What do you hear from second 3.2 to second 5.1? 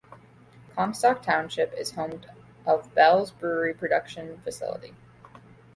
Brewery production facility.